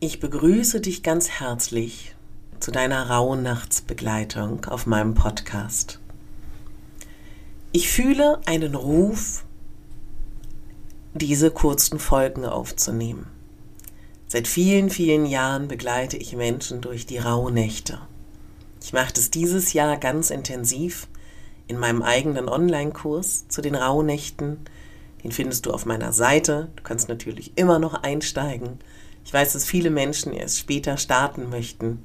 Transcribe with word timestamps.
Ich 0.00 0.20
begrüße 0.20 0.80
dich 0.80 1.02
ganz 1.02 1.28
herzlich 1.28 2.14
zu 2.60 2.70
deiner 2.70 3.10
Rauhnachtsbegleitung 3.10 4.64
auf 4.66 4.86
meinem 4.86 5.14
Podcast. 5.14 5.98
Ich 7.72 7.88
fühle 7.88 8.40
einen 8.46 8.76
Ruf, 8.76 9.42
diese 11.14 11.50
kurzen 11.50 11.98
Folgen 11.98 12.44
aufzunehmen. 12.44 13.26
Seit 14.28 14.46
vielen, 14.46 14.88
vielen 14.88 15.26
Jahren 15.26 15.66
begleite 15.66 16.16
ich 16.16 16.36
Menschen 16.36 16.80
durch 16.80 17.04
die 17.04 17.18
Rauhnächte. 17.18 17.98
Ich 18.80 18.92
mache 18.92 19.12
das 19.12 19.32
dieses 19.32 19.72
Jahr 19.72 19.96
ganz 19.96 20.30
intensiv 20.30 21.08
in 21.66 21.76
meinem 21.76 22.02
eigenen 22.02 22.48
Online-Kurs 22.48 23.48
zu 23.48 23.62
den 23.62 23.74
Rauhnächten. 23.74 24.58
Den 25.24 25.32
findest 25.32 25.66
du 25.66 25.72
auf 25.72 25.86
meiner 25.86 26.12
Seite. 26.12 26.68
Du 26.76 26.84
kannst 26.84 27.08
natürlich 27.08 27.58
immer 27.58 27.80
noch 27.80 27.94
einsteigen 27.94 28.78
ich 29.28 29.34
weiß, 29.34 29.52
dass 29.52 29.66
viele 29.66 29.90
Menschen 29.90 30.32
erst 30.32 30.58
später 30.58 30.96
starten 30.96 31.50
möchten. 31.50 31.98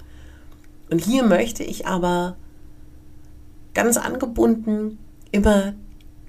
Und 0.90 1.00
hier 1.00 1.24
möchte 1.24 1.64
ich 1.64 1.88
aber 1.88 2.36
ganz 3.74 3.96
angebunden 3.96 5.00
immer 5.32 5.74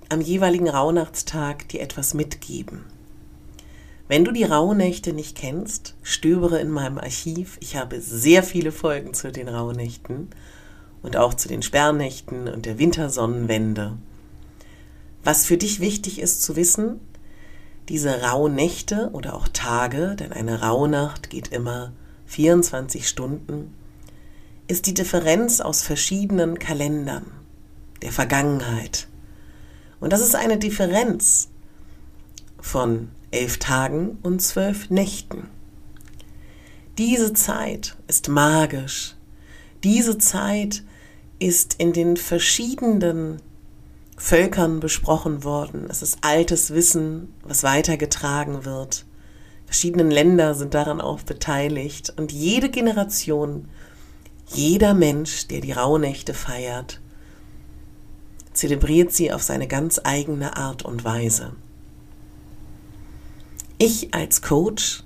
am 0.08 0.20
jeweiligen 0.20 0.68
Rauhnachtstag 0.68 1.68
dir 1.68 1.80
etwas 1.80 2.14
mitgeben. 2.14 2.84
Wenn 4.06 4.24
du 4.24 4.30
die 4.30 4.44
Rauhnächte 4.44 5.12
nicht 5.12 5.36
kennst, 5.36 5.96
stöbere 6.04 6.60
in 6.60 6.70
meinem 6.70 6.98
Archiv. 6.98 7.58
Ich 7.58 7.74
habe 7.74 8.00
sehr 8.00 8.44
viele 8.44 8.70
Folgen 8.70 9.14
zu 9.14 9.32
den 9.32 9.48
Rauhnächten 9.48 10.28
und 11.02 11.16
auch 11.16 11.34
zu 11.34 11.48
den 11.48 11.62
Sperrnächten 11.62 12.46
und 12.46 12.66
der 12.66 12.78
Wintersonnenwende. 12.78 13.98
Was 15.24 15.44
für 15.44 15.56
dich 15.56 15.80
wichtig 15.80 16.20
ist 16.20 16.44
zu 16.44 16.54
wissen, 16.54 17.00
diese 17.88 18.22
Rauhnächte 18.22 19.10
oder 19.12 19.34
auch 19.34 19.48
Tage, 19.48 20.16
denn 20.16 20.32
eine 20.32 20.62
Rauhnacht 20.62 21.30
geht 21.30 21.48
immer 21.48 21.92
24 22.26 23.08
Stunden, 23.08 23.74
ist 24.66 24.86
die 24.86 24.94
Differenz 24.94 25.60
aus 25.60 25.82
verschiedenen 25.82 26.58
Kalendern 26.58 27.26
der 28.02 28.12
Vergangenheit. 28.12 29.08
Und 30.00 30.12
das 30.12 30.20
ist 30.20 30.34
eine 30.34 30.58
Differenz 30.58 31.48
von 32.60 33.10
elf 33.30 33.58
Tagen 33.58 34.18
und 34.22 34.40
zwölf 34.40 34.90
Nächten. 34.90 35.48
Diese 36.96 37.32
Zeit 37.32 37.96
ist 38.06 38.28
magisch. 38.28 39.16
Diese 39.82 40.16
Zeit 40.18 40.82
ist 41.38 41.74
in 41.78 41.92
den 41.92 42.16
verschiedenen 42.16 43.42
Völkern 44.16 44.80
besprochen 44.80 45.44
worden. 45.44 45.86
Es 45.88 46.02
ist 46.02 46.18
altes 46.22 46.72
Wissen, 46.72 47.32
was 47.42 47.62
weitergetragen 47.62 48.64
wird. 48.64 49.04
Verschiedene 49.66 50.04
Länder 50.04 50.54
sind 50.54 50.74
daran 50.74 51.00
auch 51.00 51.22
beteiligt 51.22 52.12
und 52.16 52.30
jede 52.30 52.70
Generation, 52.70 53.68
jeder 54.46 54.94
Mensch, 54.94 55.48
der 55.48 55.60
die 55.60 55.72
Rauhnächte 55.72 56.32
feiert, 56.32 57.00
zelebriert 58.52 59.12
sie 59.12 59.32
auf 59.32 59.42
seine 59.42 59.66
ganz 59.66 60.00
eigene 60.04 60.56
Art 60.56 60.84
und 60.84 61.04
Weise. 61.04 61.52
Ich 63.78 64.14
als 64.14 64.42
Coach 64.42 65.02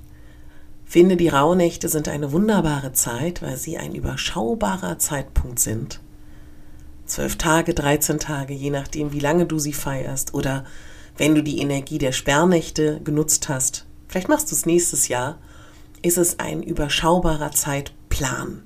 finde, 0.84 1.16
die 1.16 1.28
Rauhnächte 1.28 1.88
sind 1.88 2.08
eine 2.08 2.32
wunderbare 2.32 2.92
Zeit, 2.92 3.40
weil 3.40 3.56
sie 3.56 3.78
ein 3.78 3.94
überschaubarer 3.94 4.98
Zeitpunkt 4.98 5.60
sind 5.60 6.00
zwölf 7.08 7.36
Tage, 7.36 7.74
13 7.74 8.18
Tage, 8.18 8.54
je 8.54 8.70
nachdem, 8.70 9.12
wie 9.12 9.20
lange 9.20 9.46
du 9.46 9.58
sie 9.58 9.72
feierst 9.72 10.34
oder 10.34 10.64
wenn 11.16 11.34
du 11.34 11.42
die 11.42 11.58
Energie 11.58 11.98
der 11.98 12.12
Sperrnächte 12.12 13.00
genutzt 13.02 13.48
hast, 13.48 13.86
vielleicht 14.06 14.28
machst 14.28 14.50
du 14.50 14.54
es 14.54 14.66
nächstes 14.66 15.08
Jahr, 15.08 15.38
ist 16.02 16.18
es 16.18 16.38
ein 16.38 16.62
überschaubarer 16.62 17.50
Zeitplan. 17.50 18.62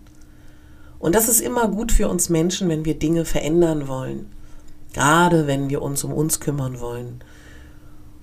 Und 0.98 1.14
das 1.14 1.28
ist 1.28 1.40
immer 1.40 1.68
gut 1.68 1.90
für 1.90 2.08
uns 2.08 2.28
Menschen, 2.28 2.68
wenn 2.68 2.84
wir 2.84 2.98
Dinge 2.98 3.24
verändern 3.24 3.88
wollen. 3.88 4.30
Gerade 4.92 5.46
wenn 5.46 5.70
wir 5.70 5.82
uns 5.82 6.04
um 6.04 6.12
uns 6.12 6.38
kümmern 6.38 6.78
wollen, 6.80 7.24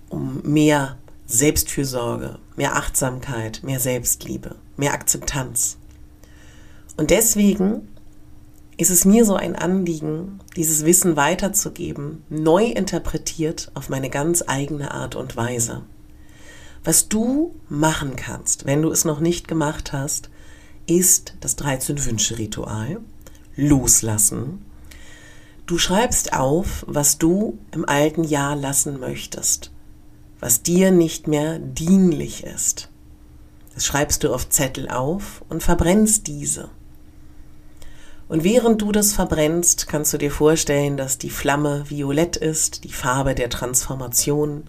um 0.10 0.42
mehr 0.44 0.98
Selbstfürsorge, 1.26 2.40
mehr 2.56 2.76
Achtsamkeit, 2.76 3.62
mehr 3.64 3.80
Selbstliebe, 3.80 4.56
mehr 4.78 4.94
Akzeptanz. 4.94 5.78
Und 6.96 7.10
deswegen 7.10 7.88
ist 8.80 8.92
es 8.92 9.04
mir 9.04 9.26
so 9.26 9.36
ein 9.36 9.58
Anliegen, 9.58 10.40
dieses 10.56 10.86
Wissen 10.86 11.18
weiterzugeben, 11.18 12.24
neu 12.30 12.64
interpretiert 12.64 13.72
auf 13.74 13.90
meine 13.90 14.10
ganz 14.10 14.42
eigene 14.48 14.92
Art 14.92 15.18
und 15.18 15.36
Weise. 15.36 15.84
Was 16.86 17.10
du 17.10 17.54
machen 17.68 18.16
kannst, 18.16 18.66
wenn 18.66 18.82
du 18.82 18.90
es 18.90 19.04
noch 19.04 19.20
nicht 19.20 19.50
gemacht 19.50 19.92
hast, 19.92 20.30
ist 20.88 21.34
das 21.42 21.58
13-Wünsche-Ritual. 21.58 23.02
Loslassen. 23.58 24.64
Du 25.66 25.78
schreibst 25.78 26.32
auf, 26.32 26.86
was 26.88 27.18
du 27.18 27.60
im 27.74 27.84
alten 27.84 28.24
Jahr 28.24 28.56
lassen 28.56 28.98
möchtest, 28.98 29.74
was 30.40 30.64
dir 30.64 30.92
nicht 30.92 31.28
mehr 31.28 31.60
dienlich 31.60 32.46
ist. 32.46 32.90
Das 33.74 33.86
schreibst 33.86 34.24
du 34.24 34.34
auf 34.34 34.48
Zettel 34.48 34.88
auf 34.88 35.44
und 35.50 35.64
verbrennst 35.64 36.28
diese. 36.28 36.70
Und 38.30 38.44
während 38.44 38.84
du 38.84 38.92
das 38.92 39.12
verbrennst, 39.12 39.88
kannst 39.88 40.14
du 40.14 40.20
dir 40.20 40.30
vorstellen, 40.30 40.98
dass 40.98 41.18
die 41.18 41.32
Flamme 41.32 41.84
violett 41.90 42.38
ist, 42.38 42.84
die 42.84 42.94
Farbe 42.94 43.34
der 43.34 43.50
Transformation. 43.50 44.66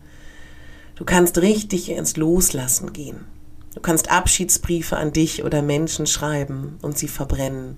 Du 0.96 1.04
kannst 1.04 1.36
richtig 1.38 1.90
ins 1.90 2.16
Loslassen 2.16 2.94
gehen. 2.94 3.26
Du 3.74 3.80
kannst 3.80 4.10
Abschiedsbriefe 4.10 4.96
an 4.96 5.12
dich 5.12 5.44
oder 5.44 5.60
Menschen 5.60 6.06
schreiben 6.06 6.78
und 6.80 6.96
sie 6.96 7.06
verbrennen. 7.06 7.76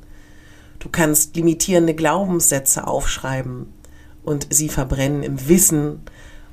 Du 0.79 0.89
kannst 0.89 1.35
limitierende 1.35 1.95
Glaubenssätze 1.95 2.87
aufschreiben 2.87 3.73
und 4.23 4.47
sie 4.51 4.69
verbrennen 4.69 5.25
im 5.25 5.49
Wissen 5.49 6.03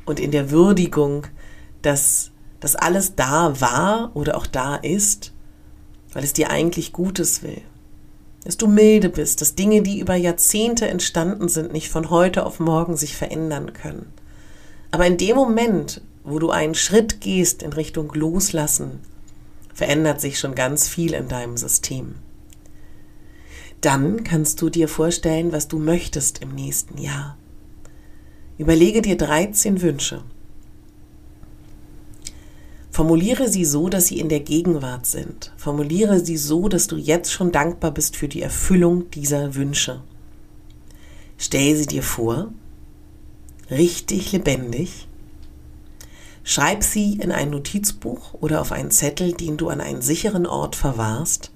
und 0.06 0.20
in 0.20 0.32
der 0.32 0.50
Würdigung, 0.50 1.28
dass 1.84 2.32
das 2.60 2.76
alles 2.76 3.16
da 3.16 3.62
war 3.62 4.10
oder 4.16 4.38
auch 4.38 4.48
da 4.48 4.76
ist, 4.76 5.34
weil 6.14 6.24
es 6.24 6.34
dir 6.34 6.50
eigentlich 6.50 6.94
Gutes 6.94 7.44
will 7.44 7.62
dass 8.44 8.58
du 8.58 8.68
milde 8.68 9.10
bist, 9.10 9.42
dass 9.42 9.56
Dinge, 9.56 9.82
die 9.82 10.00
über 10.00 10.16
Jahrzehnte 10.16 10.88
entstanden 10.88 11.50
sind, 11.50 11.74
nicht 11.74 11.90
von 11.90 12.10
heute 12.10 12.46
auf 12.46 12.60
morgen 12.60 12.96
sich 12.96 13.16
verändern 13.16 13.74
können. 13.74 14.12
Aber 14.92 15.06
in 15.06 15.18
dem 15.18 15.36
Moment, 15.36 16.02
wo 16.24 16.40
du 16.40 16.50
einen 16.50 16.76
Schritt 16.76 17.22
gehst 17.22 17.64
in 17.64 17.74
Richtung 17.74 18.14
Loslassen, 18.14 19.00
verändert 19.74 20.22
sich 20.22 20.40
schon 20.40 20.56
ganz 20.56 20.88
viel 20.88 21.14
in 21.14 21.28
deinem 21.28 21.58
System. 21.58 22.16
Dann 23.82 24.24
kannst 24.24 24.62
du 24.62 24.70
dir 24.70 24.88
vorstellen, 24.88 25.52
was 25.52 25.68
du 25.68 25.80
möchtest 25.80 26.42
im 26.42 26.54
nächsten 26.54 26.98
Jahr. 26.98 27.38
Überlege 28.58 29.02
dir 29.02 29.16
13 29.16 29.82
Wünsche 29.82 30.24
Formuliere 33.00 33.48
sie 33.48 33.64
so, 33.64 33.88
dass 33.88 34.08
sie 34.08 34.20
in 34.20 34.28
der 34.28 34.42
Gegenwart 34.42 35.06
sind. 35.06 35.54
Formuliere 35.56 36.20
sie 36.20 36.36
so, 36.36 36.68
dass 36.68 36.88
du 36.88 36.98
jetzt 36.98 37.32
schon 37.32 37.54
dankbar 37.54 37.92
bist 37.92 38.18
für 38.18 38.28
die 38.28 38.42
Erfüllung 38.42 39.10
dieser 39.12 39.56
Wünsche. 39.56 40.02
Stell 41.38 41.78
sie 41.78 41.86
dir 41.86 42.04
vor, 42.04 42.52
richtig 43.72 44.34
lebendig. 44.34 45.08
Schreib 46.44 46.84
sie 46.84 47.14
in 47.14 47.32
ein 47.32 47.52
Notizbuch 47.52 48.34
oder 48.34 48.60
auf 48.60 48.74
einen 48.74 48.92
Zettel, 48.92 49.32
den 49.32 49.56
du 49.56 49.70
an 49.70 49.80
einen 49.80 50.02
sicheren 50.02 50.46
Ort 50.46 50.76
verwahrst, 50.76 51.52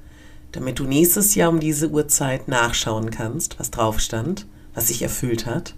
damit 0.53 0.79
du 0.79 0.85
nächstes 0.85 1.35
Jahr 1.35 1.49
um 1.49 1.59
diese 1.59 1.89
Uhrzeit 1.89 2.47
nachschauen 2.47 3.11
kannst, 3.11 3.59
was 3.59 3.69
drauf 3.69 3.99
stand, 3.99 4.47
was 4.73 4.87
sich 4.87 5.01
erfüllt 5.01 5.45
hat. 5.45 5.75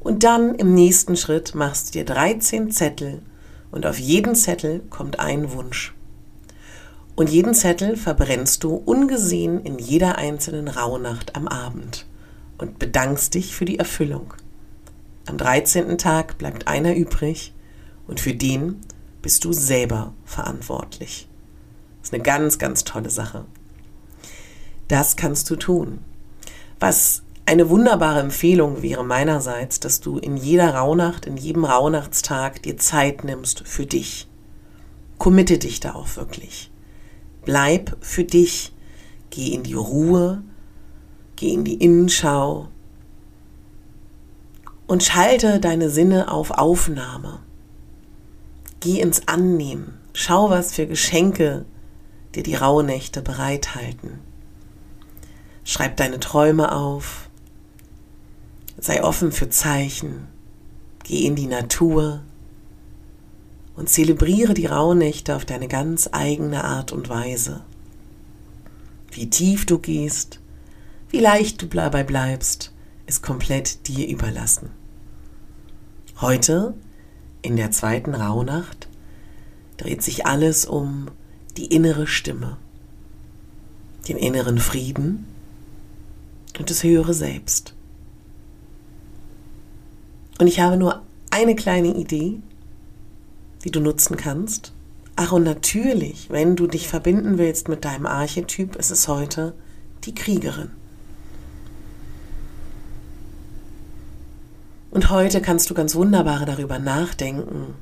Und 0.00 0.24
dann 0.24 0.56
im 0.56 0.74
nächsten 0.74 1.16
Schritt 1.16 1.54
machst 1.54 1.90
du 1.94 2.00
dir 2.00 2.04
13 2.04 2.72
Zettel 2.72 3.22
und 3.72 3.86
auf 3.86 3.98
jeden 3.98 4.36
Zettel 4.36 4.80
kommt 4.90 5.18
ein 5.18 5.52
Wunsch. 5.52 5.94
Und 7.16 7.28
jeden 7.28 7.54
Zettel 7.54 7.96
verbrennst 7.96 8.62
du 8.62 8.74
ungesehen 8.74 9.60
in 9.64 9.78
jeder 9.78 10.16
einzelnen 10.16 10.68
Rauhnacht 10.68 11.34
am 11.34 11.48
Abend 11.48 12.06
und 12.58 12.78
bedankst 12.78 13.34
dich 13.34 13.54
für 13.54 13.64
die 13.64 13.78
Erfüllung. 13.78 14.34
Am 15.26 15.36
13. 15.36 15.98
Tag 15.98 16.38
bleibt 16.38 16.68
einer 16.68 16.94
übrig 16.94 17.52
und 18.06 18.20
für 18.20 18.34
den 18.34 18.80
bist 19.20 19.44
du 19.44 19.52
selber 19.52 20.12
verantwortlich. 20.24 21.28
Das 22.00 22.08
ist 22.08 22.14
eine 22.14 22.22
ganz, 22.22 22.58
ganz 22.58 22.84
tolle 22.84 23.10
Sache. 23.10 23.44
Das 24.88 25.16
kannst 25.16 25.48
du 25.50 25.56
tun. 25.56 26.00
Was 26.80 27.22
eine 27.44 27.68
wunderbare 27.68 28.20
Empfehlung 28.20 28.82
wäre 28.82 29.04
meinerseits, 29.04 29.80
dass 29.80 30.00
du 30.00 30.18
in 30.18 30.36
jeder 30.36 30.74
Rauhnacht, 30.74 31.26
in 31.26 31.36
jedem 31.36 31.64
Rauhnachtstag 31.64 32.62
dir 32.62 32.76
Zeit 32.76 33.24
nimmst 33.24 33.66
für 33.66 33.84
dich. 33.84 34.28
Committe 35.18 35.58
dich 35.58 35.80
da 35.80 35.94
auch 35.94 36.16
wirklich. 36.16 36.70
Bleib 37.44 37.96
für 38.00 38.24
dich. 38.24 38.72
Geh 39.30 39.48
in 39.48 39.64
die 39.64 39.74
Ruhe. 39.74 40.42
Geh 41.36 41.52
in 41.52 41.64
die 41.64 41.74
Innenschau. 41.74 42.68
Und 44.86 45.02
schalte 45.02 45.58
deine 45.58 45.90
Sinne 45.90 46.30
auf 46.30 46.52
Aufnahme. 46.52 47.40
Geh 48.80 49.00
ins 49.00 49.26
Annehmen. 49.26 49.98
Schau, 50.12 50.50
was 50.50 50.74
für 50.74 50.86
Geschenke 50.86 51.64
dir 52.34 52.42
die 52.42 52.54
Rauhnächte 52.54 53.22
bereithalten. 53.22 54.20
Schreib 55.64 55.96
deine 55.96 56.20
Träume 56.20 56.72
auf. 56.72 57.28
Sei 58.78 59.02
offen 59.02 59.32
für 59.32 59.48
Zeichen. 59.48 60.28
Geh 61.04 61.26
in 61.26 61.36
die 61.36 61.46
Natur 61.46 62.22
und 63.76 63.88
zelebriere 63.88 64.54
die 64.54 64.66
Rauhnächte 64.66 65.34
auf 65.34 65.44
deine 65.44 65.68
ganz 65.68 66.08
eigene 66.12 66.64
Art 66.64 66.92
und 66.92 67.08
Weise. 67.08 67.62
Wie 69.10 69.28
tief 69.28 69.66
du 69.66 69.78
gehst, 69.78 70.40
wie 71.10 71.20
leicht 71.20 71.60
du 71.60 71.66
dabei 71.66 72.04
bleibst, 72.04 72.72
ist 73.06 73.22
komplett 73.22 73.86
dir 73.88 74.08
überlassen. 74.08 74.70
Heute 76.20 76.74
in 77.42 77.56
der 77.56 77.70
zweiten 77.72 78.14
Rauhnacht 78.14 78.88
dreht 79.76 80.02
sich 80.02 80.26
alles 80.26 80.64
um 80.64 81.10
die 81.56 81.66
innere 81.66 82.06
Stimme, 82.06 82.56
den 84.08 84.16
inneren 84.16 84.58
Frieden 84.58 85.26
und 86.58 86.70
das 86.70 86.82
höhere 86.82 87.12
Selbst. 87.12 87.74
Und 90.38 90.46
ich 90.46 90.60
habe 90.60 90.76
nur 90.76 91.02
eine 91.30 91.54
kleine 91.54 91.94
Idee, 91.94 92.40
die 93.64 93.70
du 93.70 93.80
nutzen 93.80 94.16
kannst. 94.16 94.72
Ach 95.16 95.32
und 95.32 95.44
natürlich, 95.44 96.30
wenn 96.30 96.56
du 96.56 96.66
dich 96.66 96.88
verbinden 96.88 97.38
willst 97.38 97.68
mit 97.68 97.84
deinem 97.84 98.06
Archetyp, 98.06 98.76
ist 98.76 98.90
es 98.90 99.08
heute 99.08 99.54
die 100.04 100.14
Kriegerin. 100.14 100.70
Und 104.90 105.10
heute 105.10 105.40
kannst 105.40 105.70
du 105.70 105.74
ganz 105.74 105.94
wunderbar 105.94 106.44
darüber 106.44 106.78
nachdenken, 106.78 107.74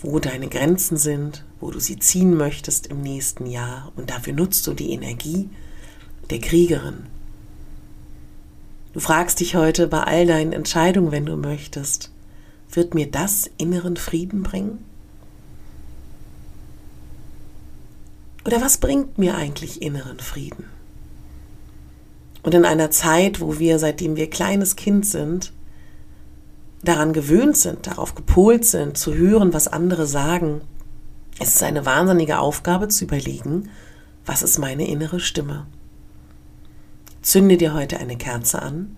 wo 0.00 0.18
deine 0.18 0.48
Grenzen 0.48 0.96
sind, 0.96 1.44
wo 1.60 1.70
du 1.70 1.78
sie 1.78 1.98
ziehen 1.98 2.36
möchtest 2.36 2.88
im 2.88 3.02
nächsten 3.02 3.46
Jahr. 3.46 3.92
Und 3.96 4.10
dafür 4.10 4.32
nutzt 4.32 4.66
du 4.66 4.74
die 4.74 4.90
Energie 4.90 5.48
der 6.30 6.40
Kriegerin. 6.40 7.06
Du 8.94 9.00
fragst 9.00 9.40
dich 9.40 9.56
heute 9.56 9.88
bei 9.88 10.04
all 10.04 10.24
deinen 10.24 10.52
Entscheidungen, 10.52 11.10
wenn 11.10 11.26
du 11.26 11.36
möchtest, 11.36 12.12
wird 12.70 12.94
mir 12.94 13.10
das 13.10 13.50
inneren 13.58 13.96
Frieden 13.96 14.44
bringen? 14.44 14.84
Oder 18.46 18.60
was 18.60 18.78
bringt 18.78 19.18
mir 19.18 19.34
eigentlich 19.34 19.82
inneren 19.82 20.20
Frieden? 20.20 20.66
Und 22.44 22.54
in 22.54 22.64
einer 22.64 22.92
Zeit, 22.92 23.40
wo 23.40 23.58
wir, 23.58 23.80
seitdem 23.80 24.14
wir 24.14 24.30
kleines 24.30 24.76
Kind 24.76 25.06
sind, 25.06 25.52
daran 26.84 27.12
gewöhnt 27.12 27.56
sind, 27.56 27.88
darauf 27.88 28.14
gepolt 28.14 28.64
sind, 28.64 28.96
zu 28.96 29.14
hören, 29.14 29.52
was 29.52 29.66
andere 29.66 30.06
sagen, 30.06 30.60
ist 31.40 31.56
es 31.56 31.62
eine 31.64 31.84
wahnsinnige 31.84 32.38
Aufgabe 32.38 32.86
zu 32.86 33.06
überlegen, 33.06 33.70
was 34.24 34.44
ist 34.44 34.58
meine 34.58 34.86
innere 34.86 35.18
Stimme. 35.18 35.66
Zünde 37.24 37.56
dir 37.56 37.72
heute 37.72 37.98
eine 37.98 38.18
Kerze 38.18 38.60
an 38.60 38.96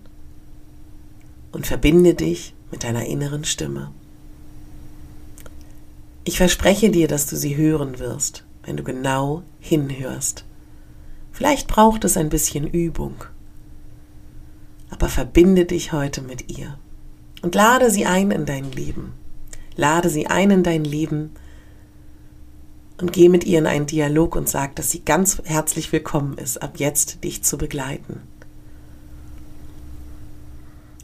und 1.52 1.64
verbinde 1.64 2.14
dich 2.14 2.54
mit 2.72 2.82
deiner 2.82 3.06
inneren 3.06 3.44
Stimme. 3.44 3.92
Ich 6.24 6.36
verspreche 6.36 6.90
dir, 6.90 7.06
dass 7.06 7.26
du 7.26 7.36
sie 7.36 7.56
hören 7.56 8.00
wirst, 8.00 8.44
wenn 8.64 8.76
du 8.76 8.82
genau 8.82 9.44
hinhörst. 9.60 10.44
Vielleicht 11.30 11.68
braucht 11.68 12.04
es 12.04 12.16
ein 12.16 12.28
bisschen 12.28 12.66
Übung, 12.66 13.14
aber 14.90 15.08
verbinde 15.08 15.64
dich 15.64 15.92
heute 15.92 16.20
mit 16.20 16.50
ihr 16.58 16.80
und 17.42 17.54
lade 17.54 17.92
sie 17.92 18.06
ein 18.06 18.32
in 18.32 18.44
dein 18.44 18.72
Leben. 18.72 19.12
Lade 19.76 20.10
sie 20.10 20.26
ein 20.26 20.50
in 20.50 20.62
dein 20.64 20.82
Leben 20.82 21.30
und 22.98 23.12
geh 23.12 23.28
mit 23.28 23.44
ihr 23.44 23.58
in 23.58 23.66
einen 23.66 23.86
Dialog 23.86 24.36
und 24.36 24.48
sag, 24.48 24.76
dass 24.76 24.90
sie 24.90 25.04
ganz 25.04 25.42
herzlich 25.44 25.92
willkommen 25.92 26.38
ist, 26.38 26.62
ab 26.62 26.74
jetzt 26.76 27.24
dich 27.24 27.42
zu 27.42 27.58
begleiten. 27.58 28.20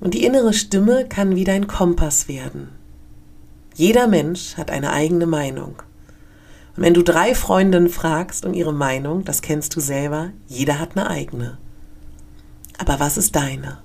Und 0.01 0.15
die 0.15 0.25
innere 0.25 0.53
Stimme 0.53 1.07
kann 1.07 1.37
wie 1.37 1.45
dein 1.45 1.69
Kompass 1.69 2.27
werden. 2.29 2.71
Jeder 3.75 4.09
Mensch 4.09 4.57
hat 4.57 4.71
eine 4.71 4.93
eigene 4.93 5.27
Meinung. 5.27 5.77
Und 6.77 6.83
wenn 6.83 6.95
du 6.95 7.03
drei 7.03 7.35
Freundinnen 7.35 7.89
fragst 7.89 8.45
um 8.45 8.55
ihre 8.55 8.73
Meinung, 8.73 9.25
das 9.25 9.43
kennst 9.43 9.77
du 9.77 9.81
selber, 9.81 10.31
jeder 10.49 10.79
hat 10.79 10.97
eine 10.97 11.09
eigene. 11.09 11.59
Aber 12.79 12.99
was 12.99 13.17
ist 13.17 13.37
deine? 13.37 13.79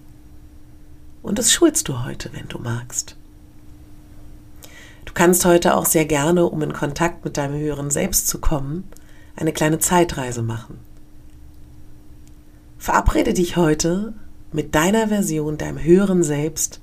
Und 1.21 1.37
das 1.37 1.51
schulst 1.51 1.87
du 1.89 2.05
heute, 2.05 2.31
wenn 2.33 2.47
du 2.47 2.57
magst. 2.57 3.17
Du 5.17 5.23
kannst 5.23 5.45
heute 5.45 5.75
auch 5.75 5.87
sehr 5.87 6.05
gerne, 6.05 6.45
um 6.45 6.61
in 6.61 6.73
Kontakt 6.73 7.25
mit 7.25 7.37
deinem 7.37 7.59
höheren 7.59 7.89
Selbst 7.89 8.27
zu 8.27 8.37
kommen, 8.37 8.83
eine 9.35 9.51
kleine 9.51 9.79
Zeitreise 9.79 10.43
machen. 10.43 10.77
Verabrede 12.77 13.33
dich 13.33 13.57
heute 13.57 14.13
mit 14.51 14.75
deiner 14.75 15.07
Version, 15.07 15.57
deinem 15.57 15.83
höheren 15.83 16.21
Selbst. 16.21 16.81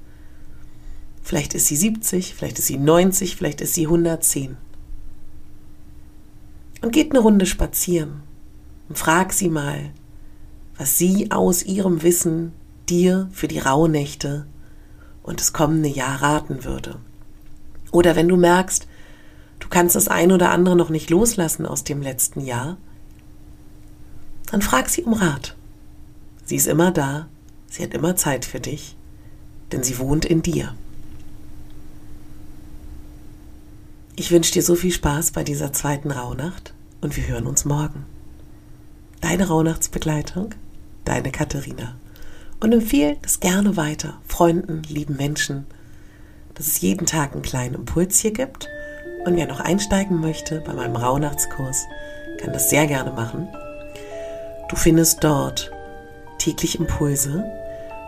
Vielleicht 1.22 1.54
ist 1.54 1.68
sie 1.68 1.76
70, 1.76 2.34
vielleicht 2.34 2.58
ist 2.58 2.66
sie 2.66 2.76
90, 2.76 3.36
vielleicht 3.36 3.60
ist 3.60 3.74
sie 3.74 3.84
110. 3.84 4.56
Und 6.82 6.90
geht 6.92 7.12
eine 7.12 7.20
Runde 7.20 7.46
spazieren 7.46 8.24
und 8.88 8.98
frag 8.98 9.32
sie 9.32 9.48
mal, 9.48 9.92
was 10.76 10.98
sie 10.98 11.30
aus 11.30 11.62
ihrem 11.62 12.02
Wissen 12.02 12.50
dir 12.88 13.28
für 13.30 13.46
die 13.46 13.60
Rauhnächte 13.60 14.44
und 15.22 15.38
das 15.38 15.52
kommende 15.52 15.88
Jahr 15.88 16.20
raten 16.20 16.64
würde. 16.64 16.98
Oder 17.94 18.16
wenn 18.16 18.26
du 18.26 18.36
merkst, 18.36 18.88
du 19.60 19.68
kannst 19.68 19.94
das 19.94 20.08
ein 20.08 20.32
oder 20.32 20.50
andere 20.50 20.74
noch 20.74 20.90
nicht 20.90 21.10
loslassen 21.10 21.64
aus 21.64 21.84
dem 21.84 22.02
letzten 22.02 22.40
Jahr, 22.40 22.76
dann 24.50 24.62
frag 24.62 24.88
sie 24.88 25.04
um 25.04 25.12
Rat. 25.12 25.54
Sie 26.44 26.56
ist 26.56 26.66
immer 26.66 26.90
da, 26.90 27.28
sie 27.70 27.84
hat 27.84 27.94
immer 27.94 28.16
Zeit 28.16 28.46
für 28.46 28.58
dich, 28.58 28.96
denn 29.70 29.84
sie 29.84 30.00
wohnt 30.00 30.24
in 30.24 30.42
dir. 30.42 30.74
Ich 34.16 34.32
wünsche 34.32 34.52
dir 34.52 34.64
so 34.64 34.74
viel 34.74 34.92
Spaß 34.92 35.30
bei 35.30 35.44
dieser 35.44 35.72
zweiten 35.72 36.10
Rauhnacht 36.10 36.74
und 37.00 37.16
wir 37.16 37.28
hören 37.28 37.46
uns 37.46 37.64
morgen. 37.64 38.06
Deine 39.20 39.46
Rauhnachtsbegleitung, 39.46 40.50
deine 41.04 41.30
Katharina 41.30 41.94
und 42.58 42.72
empfehle 42.72 43.18
das 43.22 43.38
gerne 43.38 43.76
weiter, 43.76 44.20
Freunden, 44.26 44.82
lieben 44.82 45.14
Menschen, 45.14 45.66
dass 46.54 46.66
es 46.66 46.80
jeden 46.80 47.06
Tag 47.06 47.32
einen 47.32 47.42
kleinen 47.42 47.74
Impuls 47.74 48.18
hier 48.18 48.32
gibt. 48.32 48.68
Und 49.24 49.36
wer 49.36 49.46
noch 49.46 49.60
einsteigen 49.60 50.20
möchte 50.20 50.60
bei 50.60 50.72
meinem 50.72 50.96
Rauhnachtskurs, 50.96 51.84
kann 52.40 52.52
das 52.52 52.70
sehr 52.70 52.86
gerne 52.86 53.12
machen. 53.12 53.48
Du 54.68 54.76
findest 54.76 55.22
dort 55.24 55.70
täglich 56.38 56.78
Impulse. 56.78 57.44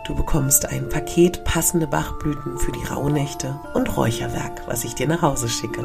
Du 0.07 0.15
bekommst 0.15 0.67
ein 0.67 0.89
Paket 0.89 1.45
passende 1.45 1.87
Bachblüten 1.87 2.59
für 2.59 2.73
die 2.73 2.85
Rauhnächte 2.85 3.59
und 3.75 3.97
Räucherwerk, 3.97 4.63
was 4.67 4.85
ich 4.85 4.95
dir 4.95 5.09
nach 5.09 5.23
Hause 5.23 5.49
schicke. 5.49 5.85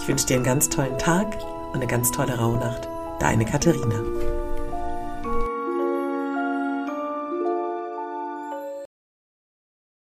Ich 0.00 0.08
wünsche 0.08 0.26
dir 0.26 0.36
einen 0.36 0.44
ganz 0.44 0.68
tollen 0.68 0.98
Tag 0.98 1.38
und 1.68 1.76
eine 1.76 1.86
ganz 1.86 2.10
tolle 2.10 2.36
Rauhnacht. 2.38 2.88
Deine 3.20 3.44
Katharina. 3.44 4.27